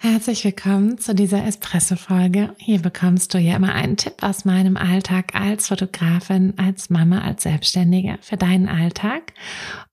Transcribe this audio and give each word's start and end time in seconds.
Herzlich 0.00 0.44
willkommen 0.44 0.98
zu 0.98 1.12
dieser 1.12 1.44
Espresso-Folge. 1.44 2.54
Hier 2.58 2.78
bekommst 2.78 3.34
du 3.34 3.38
ja 3.38 3.56
immer 3.56 3.74
einen 3.74 3.96
Tipp 3.96 4.22
aus 4.22 4.44
meinem 4.44 4.76
Alltag 4.76 5.34
als 5.34 5.66
Fotografin, 5.66 6.54
als 6.56 6.88
Mama, 6.88 7.22
als 7.22 7.42
Selbstständige 7.42 8.16
für 8.20 8.36
deinen 8.36 8.68
Alltag. 8.68 9.32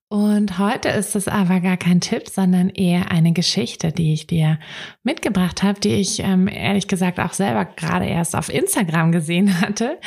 Und 0.08 0.60
heute 0.60 0.90
ist 0.90 1.16
es 1.16 1.28
aber 1.28 1.60
gar 1.60 1.78
kein 1.78 2.02
Tipp, 2.02 2.30
sondern 2.30 2.70
eher 2.70 3.10
eine 3.10 3.34
Geschichte, 3.34 3.92
die 3.92 4.14
ich 4.14 4.28
dir 4.28 4.60
mitgebracht 5.02 5.64
habe, 5.64 5.80
die 5.80 5.96
ich 5.96 6.20
ähm, 6.20 6.48
ehrlich 6.48 6.88
gesagt 6.88 7.20
auch 7.20 7.34
selber 7.34 7.66
gerade 7.66 8.06
erst 8.06 8.36
auf 8.36 8.50
Instagram 8.50 9.12
gesehen 9.12 9.60
hatte. 9.60 10.00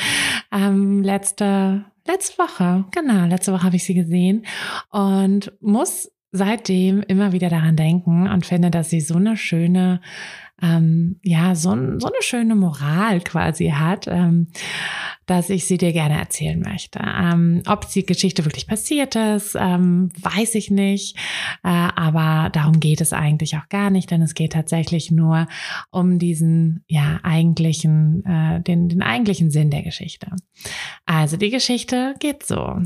Ähm, 0.53 1.03
letzte, 1.03 1.87
letzte 2.07 2.39
Woche, 2.39 2.85
genau, 2.93 3.27
letzte 3.27 3.53
Woche 3.53 3.65
habe 3.65 3.75
ich 3.75 3.83
sie 3.83 3.95
gesehen 3.95 4.47
und 4.91 5.53
muss 5.61 6.09
seitdem 6.33 7.03
immer 7.03 7.33
wieder 7.33 7.49
daran 7.49 7.77
denken 7.77 8.29
und 8.29 8.47
finde, 8.47 8.71
dass 8.71 8.91
sie 8.91 9.01
so 9.01 9.15
eine 9.15 9.37
schöne 9.37 10.01
ähm, 10.61 11.21
ja, 11.23 11.55
so, 11.55 11.71
so 11.71 12.07
eine 12.07 12.23
schöne 12.23 12.55
Moral 12.55 13.21
quasi 13.21 13.69
hat, 13.69 14.07
ähm, 14.09 14.49
dass 15.27 15.51
ich 15.51 15.67
sie 15.67 15.77
dir 15.77 15.93
gerne 15.93 16.19
erzählen 16.19 16.59
möchte. 16.59 17.01
Ähm, 17.01 17.63
ob 17.67 17.89
die 17.91 18.05
Geschichte 18.05 18.45
wirklich 18.45 18.67
passiert 18.67 19.15
ist, 19.15 19.57
ähm, 19.61 20.11
weiß 20.21 20.55
ich 20.55 20.71
nicht, 20.71 21.17
äh, 21.63 21.69
aber 21.69 22.51
darum 22.51 22.81
geht 22.81 23.01
es 23.01 23.13
eigentlich 23.13 23.57
auch 23.57 23.69
gar 23.69 23.91
nicht, 23.91 24.11
denn 24.11 24.23
es 24.23 24.35
geht 24.35 24.55
tatsächlich 24.55 25.11
nur 25.11 25.47
um 25.91 26.19
diesen, 26.19 26.83
ja, 26.89 27.21
eigentlichen, 27.23 28.25
äh, 28.25 28.61
den, 28.63 28.89
den 28.89 29.03
eigentlichen 29.03 29.51
Sinn 29.51 29.71
der 29.71 29.83
Geschichte. 29.83 30.29
Also 31.05 31.37
die 31.37 31.51
Geschichte 31.51 32.15
geht 32.19 32.45
so. 32.45 32.81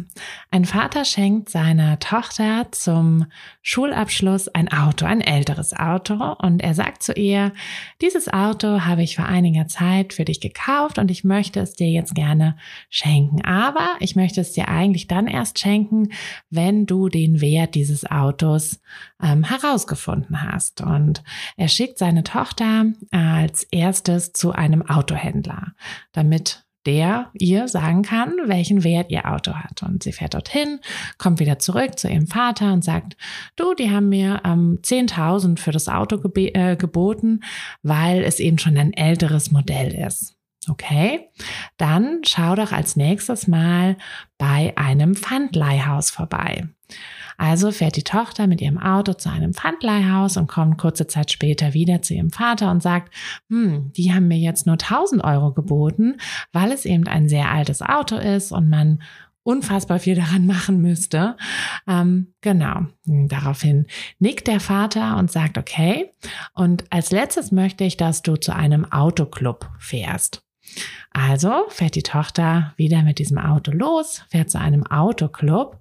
Ein 0.50 0.64
Vater 0.64 1.04
schenkt 1.04 1.48
seiner 1.48 2.00
Tochter 2.00 2.66
zum 2.72 3.26
Schulabschluss 3.62 4.48
ein 4.48 4.70
Auto, 4.70 5.06
ein 5.06 5.20
älteres 5.20 5.72
Auto 5.74 6.34
und 6.38 6.60
er 6.60 6.74
sagt 6.74 7.02
zu 7.02 7.12
ihr, 7.12 7.52
dieses 8.00 8.32
Auto 8.32 8.80
habe 8.82 9.02
ich 9.02 9.16
vor 9.16 9.26
einiger 9.26 9.66
Zeit 9.66 10.12
für 10.12 10.24
dich 10.24 10.40
gekauft 10.40 10.98
und 10.98 11.10
ich 11.10 11.24
möchte 11.24 11.60
es 11.60 11.74
dir 11.74 11.88
jetzt 11.88 12.14
gerne 12.14 12.56
schenken. 12.90 13.44
Aber 13.44 13.88
ich 14.00 14.16
möchte 14.16 14.40
es 14.40 14.52
dir 14.52 14.68
eigentlich 14.68 15.06
dann 15.06 15.26
erst 15.26 15.58
schenken, 15.58 16.10
wenn 16.50 16.86
du 16.86 17.08
den 17.08 17.40
Wert 17.40 17.74
dieses 17.74 18.10
Autos 18.10 18.80
ähm, 19.22 19.44
herausgefunden 19.44 20.42
hast. 20.42 20.80
Und 20.80 21.22
er 21.56 21.68
schickt 21.68 21.98
seine 21.98 22.24
Tochter 22.24 22.86
als 23.10 23.64
erstes 23.70 24.32
zu 24.32 24.52
einem 24.52 24.82
Autohändler, 24.82 25.74
damit 26.12 26.64
der 26.86 27.30
ihr 27.34 27.68
sagen 27.68 28.02
kann, 28.02 28.34
welchen 28.46 28.84
Wert 28.84 29.10
ihr 29.10 29.30
Auto 29.30 29.54
hat. 29.54 29.82
Und 29.82 30.02
sie 30.02 30.12
fährt 30.12 30.34
dorthin, 30.34 30.80
kommt 31.18 31.40
wieder 31.40 31.58
zurück 31.58 31.98
zu 31.98 32.08
ihrem 32.08 32.26
Vater 32.26 32.72
und 32.72 32.84
sagt, 32.84 33.16
du, 33.56 33.74
die 33.74 33.90
haben 33.90 34.08
mir 34.08 34.40
ähm, 34.44 34.78
10.000 34.82 35.58
für 35.58 35.72
das 35.72 35.88
Auto 35.88 36.18
geb 36.18 36.56
äh, 36.56 36.76
geboten, 36.76 37.40
weil 37.82 38.22
es 38.22 38.40
eben 38.40 38.58
schon 38.58 38.76
ein 38.76 38.92
älteres 38.92 39.50
Modell 39.50 39.94
ist. 39.94 40.36
Okay, 40.68 41.28
dann 41.76 42.20
schau 42.24 42.54
doch 42.54 42.70
als 42.70 42.94
nächstes 42.94 43.48
mal 43.48 43.96
bei 44.38 44.72
einem 44.76 45.16
Pfandleihhaus 45.16 46.10
vorbei. 46.10 46.68
Also 47.36 47.72
fährt 47.72 47.96
die 47.96 48.04
Tochter 48.04 48.46
mit 48.46 48.60
ihrem 48.60 48.78
Auto 48.78 49.14
zu 49.14 49.28
einem 49.28 49.54
Pfandleihhaus 49.54 50.36
und 50.36 50.46
kommt 50.46 50.78
kurze 50.78 51.08
Zeit 51.08 51.32
später 51.32 51.74
wieder 51.74 52.02
zu 52.02 52.14
ihrem 52.14 52.30
Vater 52.30 52.70
und 52.70 52.82
sagt, 52.82 53.12
hm, 53.48 53.92
die 53.96 54.12
haben 54.12 54.28
mir 54.28 54.38
jetzt 54.38 54.66
nur 54.66 54.76
1000 54.76 55.24
Euro 55.24 55.52
geboten, 55.52 56.18
weil 56.52 56.70
es 56.70 56.84
eben 56.84 57.08
ein 57.08 57.28
sehr 57.28 57.50
altes 57.50 57.82
Auto 57.82 58.16
ist 58.16 58.52
und 58.52 58.68
man 58.68 59.02
unfassbar 59.42 59.98
viel 59.98 60.14
daran 60.14 60.46
machen 60.46 60.80
müsste. 60.80 61.36
Ähm, 61.88 62.34
genau. 62.40 62.82
Daraufhin 63.04 63.86
nickt 64.20 64.46
der 64.46 64.60
Vater 64.60 65.16
und 65.16 65.30
sagt, 65.30 65.58
okay. 65.58 66.12
Und 66.54 66.84
als 66.90 67.10
letztes 67.10 67.50
möchte 67.50 67.82
ich, 67.82 67.96
dass 67.96 68.22
du 68.22 68.36
zu 68.36 68.54
einem 68.54 68.84
Autoclub 68.84 69.68
fährst. 69.78 70.44
Also 71.10 71.64
fährt 71.68 71.94
die 71.94 72.02
Tochter 72.02 72.72
wieder 72.76 73.02
mit 73.02 73.18
diesem 73.18 73.38
Auto 73.38 73.70
los, 73.70 74.22
fährt 74.30 74.50
zu 74.50 74.58
einem 74.58 74.86
Autoclub 74.86 75.78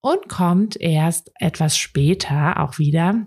und 0.00 0.28
kommt 0.28 0.80
erst 0.80 1.32
etwas 1.34 1.76
später 1.76 2.60
auch 2.60 2.78
wieder 2.78 3.26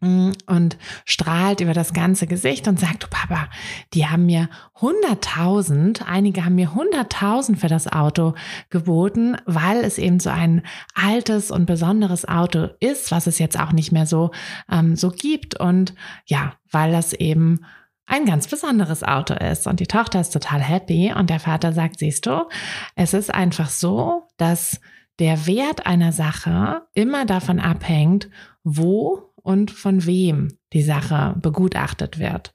mm, 0.00 0.32
und 0.46 0.76
strahlt 1.06 1.60
über 1.62 1.72
das 1.72 1.94
ganze 1.94 2.26
Gesicht 2.26 2.68
und 2.68 2.78
sagt, 2.78 3.04
du 3.04 3.06
Papa, 3.08 3.48
die 3.94 4.06
haben 4.06 4.26
mir 4.26 4.50
100.000, 4.78 6.02
einige 6.04 6.44
haben 6.44 6.56
mir 6.56 6.72
100.000 6.72 7.56
für 7.56 7.68
das 7.68 7.90
Auto 7.90 8.34
geboten, 8.68 9.38
weil 9.46 9.78
es 9.84 9.96
eben 9.96 10.20
so 10.20 10.28
ein 10.28 10.62
altes 10.94 11.50
und 11.50 11.64
besonderes 11.64 12.28
Auto 12.28 12.68
ist, 12.80 13.10
was 13.10 13.26
es 13.26 13.38
jetzt 13.38 13.58
auch 13.58 13.72
nicht 13.72 13.90
mehr 13.90 14.06
so, 14.06 14.32
ähm, 14.70 14.96
so 14.96 15.08
gibt 15.08 15.58
und 15.58 15.94
ja, 16.26 16.52
weil 16.70 16.92
das 16.92 17.14
eben 17.14 17.64
ein 18.06 18.26
ganz 18.26 18.46
besonderes 18.48 19.02
Auto 19.02 19.34
ist. 19.34 19.66
Und 19.66 19.80
die 19.80 19.86
Tochter 19.86 20.20
ist 20.20 20.30
total 20.30 20.60
happy 20.60 21.12
und 21.14 21.30
der 21.30 21.40
Vater 21.40 21.72
sagt, 21.72 21.98
siehst 21.98 22.26
du, 22.26 22.48
es 22.96 23.14
ist 23.14 23.32
einfach 23.32 23.70
so, 23.70 24.28
dass 24.36 24.80
der 25.18 25.46
Wert 25.46 25.86
einer 25.86 26.12
Sache 26.12 26.82
immer 26.94 27.24
davon 27.24 27.60
abhängt, 27.60 28.28
wo 28.62 29.30
und 29.36 29.70
von 29.70 30.06
wem 30.06 30.56
die 30.72 30.82
Sache 30.82 31.34
begutachtet 31.40 32.18
wird. 32.18 32.52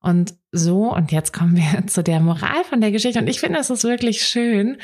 Und 0.00 0.34
so, 0.50 0.92
und 0.92 1.12
jetzt 1.12 1.32
kommen 1.32 1.56
wir 1.56 1.86
zu 1.86 2.02
der 2.02 2.20
Moral 2.20 2.64
von 2.68 2.80
der 2.80 2.90
Geschichte. 2.90 3.20
Und 3.20 3.28
ich 3.28 3.40
finde, 3.40 3.60
es 3.60 3.70
ist 3.70 3.84
wirklich 3.84 4.22
schön. 4.22 4.76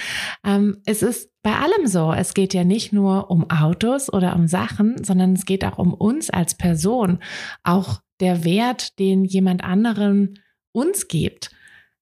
Ähm, 0.45 0.81
es 0.87 1.03
ist 1.03 1.31
bei 1.43 1.55
allem 1.57 1.87
so. 1.87 2.13
Es 2.13 2.33
geht 2.33 2.55
ja 2.55 2.65
nicht 2.65 2.93
nur 2.93 3.31
um 3.31 3.51
Autos 3.51 4.11
oder 4.11 4.37
um 4.37 4.47
Sachen, 4.47 5.03
sondern 5.05 5.33
es 5.35 5.45
geht 5.47 5.65
auch 5.65 5.79
um 5.79 5.93
uns 5.93 6.31
als 6.31 6.55
Person. 6.55 7.19
Auch 7.65 8.01
der 8.21 8.45
Wert, 8.45 8.99
den 8.99 9.25
jemand 9.25 9.65
anderen 9.65 10.39
uns 10.73 11.09
gibt, 11.09 11.51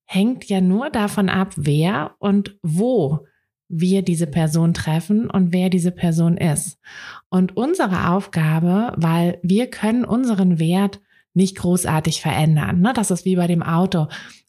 hängt 0.05 0.45
ja 0.49 0.61
nur 0.61 0.91
davon 0.91 1.29
ab, 1.29 1.53
wer 1.57 2.15
und 2.19 2.57
wo 2.63 3.27
wir 3.69 4.03
diese 4.03 4.27
Person 4.27 4.75
treffen 4.75 5.29
und 5.29 5.53
wer 5.53 5.71
diese 5.71 5.91
Person 5.91 6.37
ist. 6.37 6.79
Und 7.29 7.57
unsere 7.57 8.11
Aufgabe, 8.11 8.93
weil 8.97 9.41
wir 9.43 9.69
können 9.69 10.05
unseren 10.05 10.59
Wert 10.59 11.01
nicht 11.35 11.57
großartig 11.57 12.21
verändern. 12.21 12.81
Ne? 12.81 12.93
Das 12.95 13.11
ist 13.11 13.25
wie 13.25 13.37
bei 13.37 13.47
dem 13.47 13.63
Auto. 13.63 14.07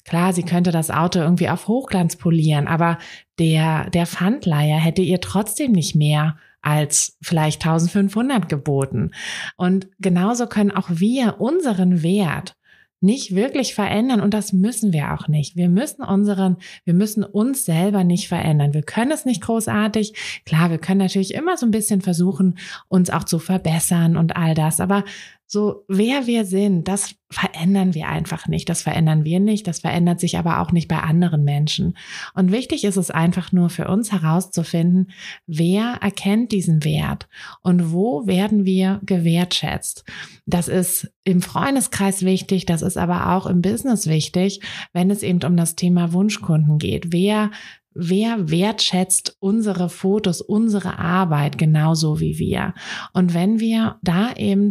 Klar, 0.07 0.33
sie 0.33 0.43
könnte 0.43 0.71
das 0.71 0.89
Auto 0.89 1.19
irgendwie 1.19 1.49
auf 1.49 1.67
Hochglanz 1.67 2.15
polieren, 2.15 2.67
aber 2.67 2.97
der, 3.39 3.89
der 3.89 4.05
Pfandleiher 4.05 4.77
hätte 4.77 5.01
ihr 5.01 5.19
trotzdem 5.19 5.73
nicht 5.73 5.95
mehr 5.95 6.37
als 6.61 7.17
vielleicht 7.21 7.63
1500 7.65 8.49
geboten. 8.49 9.11
Und 9.57 9.89
genauso 9.99 10.47
können 10.47 10.71
auch 10.71 10.89
wir 10.89 11.39
unseren 11.39 12.03
Wert 12.03 12.55
nicht 12.99 13.35
wirklich 13.35 13.75
verändern 13.75 14.21
und 14.21 14.33
das 14.33 14.53
müssen 14.53 14.91
wir 14.91 15.13
auch 15.13 15.27
nicht. 15.27 15.55
Wir 15.55 15.69
müssen 15.69 16.03
unseren, 16.03 16.57
wir 16.83 16.95
müssen 16.95 17.23
uns 17.23 17.63
selber 17.63 18.03
nicht 18.03 18.27
verändern. 18.27 18.73
Wir 18.73 18.81
können 18.81 19.11
es 19.11 19.23
nicht 19.23 19.43
großartig. 19.43 20.41
Klar, 20.45 20.71
wir 20.71 20.79
können 20.79 20.99
natürlich 20.99 21.35
immer 21.35 21.57
so 21.57 21.67
ein 21.67 21.71
bisschen 21.71 22.01
versuchen, 22.01 22.57
uns 22.87 23.11
auch 23.11 23.23
zu 23.23 23.37
verbessern 23.37 24.17
und 24.17 24.35
all 24.35 24.55
das, 24.55 24.79
aber 24.79 25.03
so 25.49 25.85
wer 25.87 26.27
wir 26.27 26.43
sind, 26.43 26.89
das 26.89 27.15
verändern 27.29 27.93
wir 27.93 28.09
einfach 28.09 28.47
nicht. 28.47 28.67
Das 28.67 28.81
verändern 28.81 29.23
wir 29.23 29.39
nicht. 29.39 29.65
Das 29.65 29.79
verändert 29.79 30.19
sich 30.19 30.37
aber 30.37 30.59
auch 30.59 30.73
nicht 30.73 30.89
bei 30.89 30.99
anderen 30.99 31.45
Menschen. 31.45 31.97
Und 32.33 32.51
wichtig 32.51 32.83
ist 32.83 32.97
es 32.97 33.11
einfach 33.11 33.53
nur 33.53 33.69
für 33.69 33.87
uns 33.87 34.11
herauszufinden, 34.11 35.11
wer 35.45 35.99
erkennt 36.01 36.51
diesen 36.51 36.83
Wert 36.83 37.29
und 37.61 37.93
wo 37.93 38.27
werden 38.27 38.65
wir 38.65 38.99
gewertschätzt. 39.05 40.03
Das 40.45 40.67
ist 40.67 41.11
im 41.23 41.41
Freundeskreis 41.41 42.23
wichtig. 42.23 42.65
Das 42.65 42.81
ist 42.81 42.97
aber 42.97 43.33
auch 43.33 43.45
im 43.45 43.61
Business 43.61 44.07
wichtig, 44.07 44.61
wenn 44.91 45.09
es 45.09 45.23
eben 45.23 45.43
um 45.43 45.55
das 45.55 45.75
Thema 45.75 46.11
Wunschkunden 46.11 46.77
geht. 46.77 47.13
Wer 47.13 47.51
wer 47.99 48.51
wertschätzt 48.51 49.37
unsere 49.39 49.89
Fotos, 49.89 50.41
unsere 50.41 50.99
Arbeit 50.99 51.57
genauso 51.57 52.19
wie 52.19 52.37
wir. 52.37 52.75
Und 53.13 53.33
wenn 53.33 53.59
wir 53.59 53.97
da 54.03 54.33
eben 54.33 54.69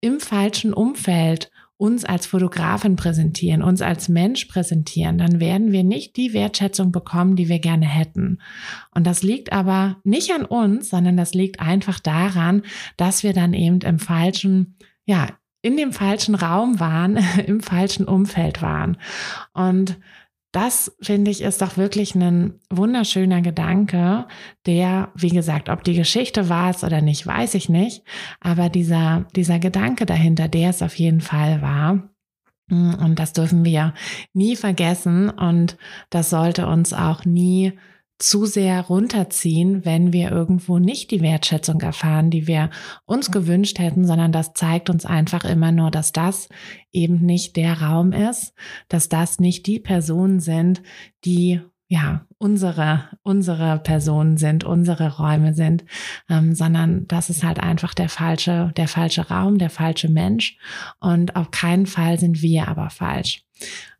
im 0.00 0.20
falschen 0.20 0.72
Umfeld 0.72 1.50
uns 1.78 2.04
als 2.04 2.26
Fotografin 2.26 2.96
präsentieren, 2.96 3.62
uns 3.62 3.82
als 3.82 4.08
Mensch 4.08 4.46
präsentieren, 4.46 5.18
dann 5.18 5.40
werden 5.40 5.72
wir 5.72 5.84
nicht 5.84 6.16
die 6.16 6.32
Wertschätzung 6.32 6.90
bekommen, 6.90 7.36
die 7.36 7.48
wir 7.48 7.58
gerne 7.58 7.86
hätten. 7.86 8.40
Und 8.94 9.06
das 9.06 9.22
liegt 9.22 9.52
aber 9.52 9.96
nicht 10.02 10.32
an 10.32 10.46
uns, 10.46 10.88
sondern 10.88 11.16
das 11.16 11.34
liegt 11.34 11.60
einfach 11.60 12.00
daran, 12.00 12.62
dass 12.96 13.22
wir 13.22 13.34
dann 13.34 13.52
eben 13.52 13.80
im 13.80 13.98
falschen, 13.98 14.76
ja, 15.04 15.28
in 15.60 15.76
dem 15.76 15.92
falschen 15.92 16.34
Raum 16.34 16.80
waren, 16.80 17.18
im 17.46 17.60
falschen 17.60 18.06
Umfeld 18.06 18.62
waren. 18.62 18.96
Und 19.52 19.98
das 20.56 20.96
finde 21.02 21.30
ich 21.30 21.42
ist 21.42 21.60
doch 21.60 21.76
wirklich 21.76 22.14
ein 22.14 22.60
wunderschöner 22.70 23.42
Gedanke, 23.42 24.26
der, 24.64 25.12
wie 25.14 25.28
gesagt, 25.28 25.68
ob 25.68 25.84
die 25.84 25.92
Geschichte 25.92 26.48
war 26.48 26.70
es 26.70 26.82
oder 26.82 27.02
nicht, 27.02 27.26
weiß 27.26 27.52
ich 27.52 27.68
nicht. 27.68 28.04
Aber 28.40 28.70
dieser, 28.70 29.26
dieser 29.36 29.58
Gedanke 29.58 30.06
dahinter, 30.06 30.48
der 30.48 30.70
es 30.70 30.80
auf 30.80 30.94
jeden 30.94 31.20
Fall 31.20 31.60
war. 31.60 32.08
Und 32.70 33.16
das 33.16 33.34
dürfen 33.34 33.66
wir 33.66 33.92
nie 34.32 34.56
vergessen 34.56 35.28
und 35.28 35.76
das 36.08 36.30
sollte 36.30 36.66
uns 36.66 36.94
auch 36.94 37.26
nie 37.26 37.74
zu 38.18 38.46
sehr 38.46 38.80
runterziehen, 38.80 39.84
wenn 39.84 40.12
wir 40.12 40.30
irgendwo 40.30 40.78
nicht 40.78 41.10
die 41.10 41.20
Wertschätzung 41.20 41.80
erfahren, 41.80 42.30
die 42.30 42.46
wir 42.46 42.70
uns 43.04 43.30
gewünscht 43.30 43.78
hätten, 43.78 44.06
sondern 44.06 44.32
das 44.32 44.54
zeigt 44.54 44.88
uns 44.88 45.04
einfach 45.04 45.44
immer 45.44 45.70
nur, 45.70 45.90
dass 45.90 46.12
das 46.12 46.48
eben 46.92 47.20
nicht 47.20 47.56
der 47.56 47.82
Raum 47.82 48.12
ist, 48.12 48.54
dass 48.88 49.08
das 49.08 49.38
nicht 49.38 49.66
die 49.66 49.80
Personen 49.80 50.40
sind, 50.40 50.82
die 51.24 51.60
ja 51.88 52.26
unsere 52.38 53.04
unsere 53.22 53.78
Personen 53.78 54.38
sind, 54.38 54.64
unsere 54.64 55.18
Räume 55.18 55.54
sind, 55.54 55.84
ähm, 56.28 56.54
sondern 56.54 57.06
das 57.06 57.30
ist 57.30 57.44
halt 57.44 57.60
einfach 57.60 57.94
der 57.94 58.08
falsche 58.08 58.72
der 58.76 58.88
falsche 58.88 59.28
Raum, 59.28 59.58
der 59.58 59.70
falsche 59.70 60.08
Mensch 60.08 60.58
und 61.00 61.36
auf 61.36 61.50
keinen 61.50 61.86
Fall 61.86 62.18
sind 62.18 62.42
wir 62.42 62.66
aber 62.66 62.90
falsch. 62.90 63.45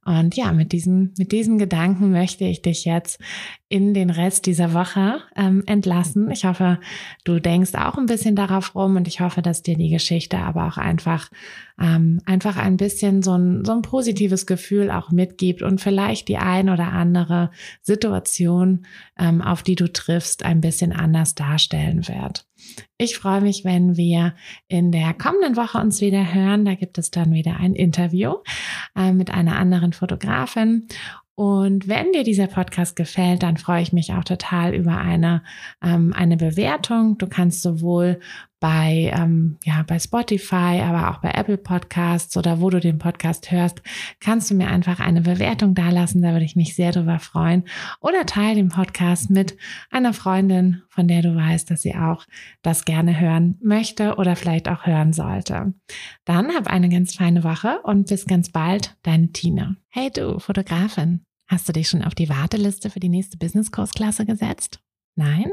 Und 0.06 0.36
ja, 0.36 0.52
mit 0.52 0.70
diesem, 0.70 1.12
mit 1.18 1.32
diesen 1.32 1.58
Gedanken 1.58 2.12
möchte 2.12 2.44
ich 2.44 2.62
dich 2.62 2.84
jetzt 2.84 3.18
in 3.68 3.92
den 3.92 4.10
Rest 4.10 4.46
dieser 4.46 4.72
Woche 4.72 5.20
ähm, 5.34 5.64
entlassen. 5.66 6.30
Ich 6.30 6.44
hoffe, 6.44 6.78
du 7.24 7.40
denkst 7.40 7.74
auch 7.74 7.98
ein 7.98 8.06
bisschen 8.06 8.36
darauf 8.36 8.76
rum 8.76 8.94
und 8.94 9.08
ich 9.08 9.20
hoffe, 9.20 9.42
dass 9.42 9.64
dir 9.64 9.76
die 9.76 9.90
Geschichte 9.90 10.38
aber 10.38 10.68
auch 10.68 10.76
einfach, 10.76 11.28
ähm, 11.80 12.20
einfach 12.24 12.56
ein 12.56 12.76
bisschen 12.76 13.24
so 13.24 13.36
ein, 13.36 13.64
so 13.64 13.72
ein 13.72 13.82
positives 13.82 14.46
Gefühl 14.46 14.92
auch 14.92 15.10
mitgibt 15.10 15.62
und 15.62 15.80
vielleicht 15.80 16.28
die 16.28 16.38
ein 16.38 16.70
oder 16.70 16.92
andere 16.92 17.50
Situation, 17.82 18.86
ähm, 19.18 19.42
auf 19.42 19.64
die 19.64 19.74
du 19.74 19.92
triffst, 19.92 20.44
ein 20.44 20.60
bisschen 20.60 20.92
anders 20.92 21.34
darstellen 21.34 22.06
wird. 22.06 22.46
Ich 22.96 23.18
freue 23.18 23.40
mich, 23.40 23.64
wenn 23.64 23.96
wir 23.96 24.34
in 24.68 24.92
der 24.92 25.14
kommenden 25.14 25.56
Woche 25.56 25.78
uns 25.78 26.00
wieder 26.00 26.32
hören. 26.32 26.64
Da 26.64 26.74
gibt 26.74 26.98
es 26.98 27.10
dann 27.10 27.32
wieder 27.32 27.56
ein 27.58 27.74
Interview 27.74 28.36
äh, 28.96 29.12
mit 29.12 29.30
einer 29.30 29.56
anderen 29.56 29.92
Fotografin. 29.92 30.88
Und 31.36 31.86
wenn 31.86 32.12
dir 32.12 32.24
dieser 32.24 32.46
Podcast 32.46 32.96
gefällt, 32.96 33.42
dann 33.42 33.58
freue 33.58 33.82
ich 33.82 33.92
mich 33.92 34.14
auch 34.14 34.24
total 34.24 34.74
über 34.74 34.96
eine, 34.96 35.42
ähm, 35.82 36.14
eine 36.14 36.38
Bewertung. 36.38 37.18
Du 37.18 37.26
kannst 37.26 37.60
sowohl 37.60 38.20
bei, 38.60 39.12
ähm, 39.14 39.58
ja, 39.64 39.84
bei 39.86 39.98
Spotify, 39.98 40.80
aber 40.82 41.10
auch 41.10 41.20
bei 41.20 41.30
Apple 41.30 41.58
Podcasts 41.58 42.36
oder 42.36 42.60
wo 42.60 42.70
du 42.70 42.80
den 42.80 42.98
Podcast 42.98 43.50
hörst, 43.50 43.82
kannst 44.20 44.50
du 44.50 44.54
mir 44.54 44.68
einfach 44.68 44.98
eine 44.98 45.20
Bewertung 45.20 45.74
dalassen. 45.74 46.22
Da 46.22 46.32
würde 46.32 46.44
ich 46.44 46.56
mich 46.56 46.74
sehr 46.74 46.92
drüber 46.92 47.18
freuen. 47.18 47.64
Oder 48.00 48.24
teile 48.24 48.56
den 48.56 48.68
Podcast 48.68 49.30
mit 49.30 49.56
einer 49.90 50.14
Freundin, 50.14 50.82
von 50.88 51.06
der 51.06 51.22
du 51.22 51.36
weißt, 51.36 51.70
dass 51.70 51.82
sie 51.82 51.94
auch 51.94 52.24
das 52.62 52.84
gerne 52.84 53.20
hören 53.20 53.58
möchte 53.62 54.16
oder 54.16 54.36
vielleicht 54.36 54.68
auch 54.68 54.86
hören 54.86 55.12
sollte. 55.12 55.74
Dann 56.24 56.54
hab 56.54 56.66
eine 56.66 56.88
ganz 56.88 57.14
feine 57.14 57.44
Woche 57.44 57.80
und 57.82 58.08
bis 58.08 58.26
ganz 58.26 58.50
bald, 58.50 58.96
deine 59.02 59.32
Tina. 59.32 59.76
Hey 59.88 60.10
du, 60.10 60.38
Fotografin. 60.38 61.20
Hast 61.48 61.68
du 61.68 61.72
dich 61.72 61.88
schon 61.88 62.02
auf 62.02 62.14
die 62.14 62.28
Warteliste 62.28 62.90
für 62.90 63.00
die 63.00 63.08
nächste 63.08 63.36
Business-Kursklasse 63.36 64.26
gesetzt? 64.26 64.80
Nein? 65.14 65.52